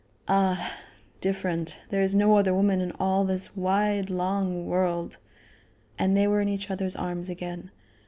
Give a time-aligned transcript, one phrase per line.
[0.27, 0.77] "Ah,
[1.19, 1.75] different!
[1.91, 5.17] There is no other woman in all this wide, long world,"
[5.99, 7.69] and they were in each other's arms again.